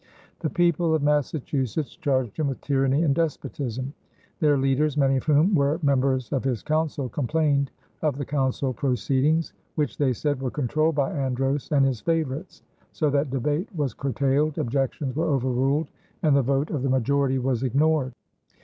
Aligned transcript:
The 0.39 0.49
people 0.49 0.95
of 0.95 1.03
Massachusetts 1.03 1.95
charged 1.95 2.37
him 2.37 2.47
with 2.47 2.59
tyranny 2.61 3.03
and 3.03 3.13
despotism. 3.13 3.93
Their 4.39 4.57
leaders, 4.57 4.97
many 4.97 5.17
of 5.17 5.25
whom 5.25 5.53
were 5.53 5.79
members 5.83 6.31
of 6.31 6.43
his 6.43 6.63
council, 6.63 7.07
complained 7.07 7.69
of 8.01 8.17
the 8.17 8.25
council 8.25 8.73
proceedings, 8.73 9.53
which, 9.75 9.97
they 9.99 10.11
said, 10.11 10.41
were 10.41 10.49
controlled 10.49 10.95
by 10.95 11.11
Andros 11.13 11.71
and 11.71 11.85
his 11.85 12.01
favorites, 12.01 12.63
so 12.91 13.11
that 13.11 13.29
debate 13.29 13.69
was 13.75 13.93
curtailed, 13.93 14.57
objections 14.57 15.15
were 15.15 15.27
overruled, 15.29 15.91
and 16.23 16.35
the 16.35 16.41
vote 16.41 16.71
of 16.71 16.81
the 16.81 16.89
majority 16.89 17.37
was 17.37 17.61
ignored. 17.61 18.11